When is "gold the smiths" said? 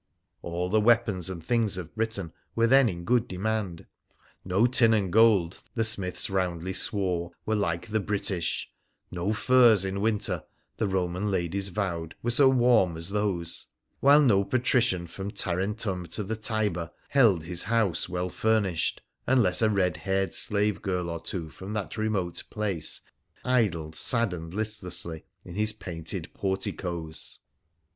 5.13-6.27